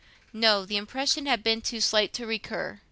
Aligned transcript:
No, 0.33 0.65
the 0.65 0.77
impression 0.77 1.27
had 1.27 1.43
been 1.43 1.61
too 1.61 1.79
slight 1.79 2.11
to 2.13 2.25
recur. 2.25 2.79